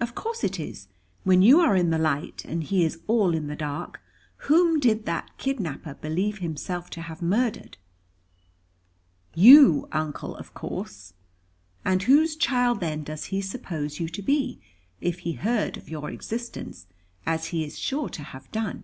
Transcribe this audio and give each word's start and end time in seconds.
"Of 0.00 0.16
course 0.16 0.42
it 0.42 0.58
is; 0.58 0.88
when 1.22 1.40
you 1.40 1.60
are 1.60 1.76
in 1.76 1.90
the 1.90 2.00
light, 2.00 2.44
and 2.46 2.64
he 2.64 2.84
is 2.84 2.98
all 3.06 3.32
in 3.32 3.46
the 3.46 3.54
dark. 3.54 4.00
Whom 4.50 4.80
did 4.80 5.06
that 5.06 5.38
kidnapper 5.38 5.94
believe 5.94 6.38
himself 6.38 6.90
to 6.90 7.02
have 7.02 7.22
murdered?" 7.22 7.76
"You, 9.36 9.86
Uncle, 9.92 10.34
of 10.34 10.52
course." 10.52 11.12
"And 11.84 12.02
whose 12.02 12.34
child 12.34 12.80
then 12.80 13.04
does 13.04 13.26
he 13.26 13.40
suppose 13.40 14.00
you 14.00 14.08
to 14.08 14.20
be; 14.22 14.60
if 15.00 15.20
he 15.20 15.34
heard 15.34 15.76
of 15.76 15.88
your 15.88 16.10
existence, 16.10 16.86
as 17.24 17.46
he 17.54 17.62
is 17.64 17.78
sure 17.78 18.08
to 18.08 18.24
have 18.24 18.50
done?" 18.50 18.82